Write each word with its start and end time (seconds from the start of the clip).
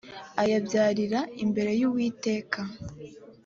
ayabyarira 0.41 1.19
imbere 1.43 1.71
y’uwiteka 1.79 2.59